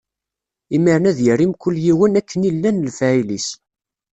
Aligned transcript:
Imiren 0.75 1.09
ad 1.11 1.17
yerr 1.25 1.39
i 1.45 1.47
mkul 1.51 1.75
yiwen 1.85 2.17
akken 2.19 2.47
i 2.49 2.51
llan 2.55 2.83
lefɛayel-is. 2.85 3.47